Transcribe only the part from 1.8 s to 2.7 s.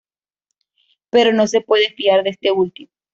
fiar de este